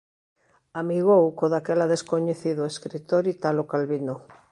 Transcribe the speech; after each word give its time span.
Amigou 0.81 1.23
co 1.37 1.45
daquela 1.53 1.91
descoñecido 1.93 2.61
escritor 2.71 3.23
Italo 3.35 3.63
Calvino. 3.71 4.15